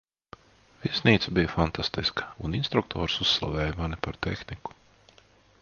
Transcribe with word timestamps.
Viesnīca 0.85 1.33
bija 1.39 1.51
fantastiska, 1.51 2.27
un 2.49 2.57
instruktors 2.63 3.21
uzslavēja 3.27 3.79
mani 3.83 4.03
par 4.07 4.21
tehniku. 4.29 4.79